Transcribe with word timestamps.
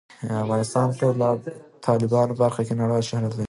افغانستان 0.43 0.87
د 0.91 0.95
تالابونو 1.85 2.31
په 2.35 2.39
برخه 2.43 2.61
کې 2.67 2.73
نړیوال 2.81 3.03
شهرت 3.09 3.31
لري. 3.33 3.39